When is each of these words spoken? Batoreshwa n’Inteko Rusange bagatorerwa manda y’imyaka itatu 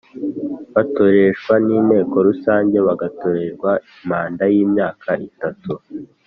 Batoreshwa 0.73 1.53
n’Inteko 1.65 2.15
Rusange 2.27 2.77
bagatorerwa 2.87 3.71
manda 4.09 4.43
y’imyaka 4.53 5.09
itatu 5.29 5.73